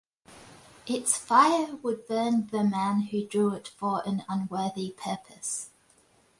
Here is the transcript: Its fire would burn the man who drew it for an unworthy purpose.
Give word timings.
Its 0.87 1.15
fire 1.15 1.75
would 1.83 2.07
burn 2.07 2.47
the 2.47 2.63
man 2.63 3.01
who 3.01 3.23
drew 3.23 3.53
it 3.53 3.67
for 3.67 4.01
an 4.03 4.25
unworthy 4.27 4.93
purpose. 4.97 5.69